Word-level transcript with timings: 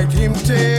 like 0.00 0.12
him. 0.12 0.69